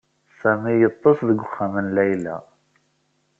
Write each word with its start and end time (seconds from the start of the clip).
Sami 0.39 0.73
yeḍḍes 0.81 1.19
deg 1.29 1.39
uxxam 1.45 1.73
n 1.85 1.87
Layla. 1.95 2.37